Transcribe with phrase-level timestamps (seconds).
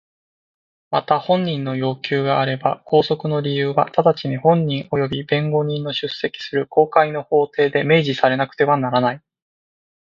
[0.89, 9.21] また本人の要求があれば拘束の理由は直ちに本人および弁護人の出席する公開の法廷で明示されなくてはならない。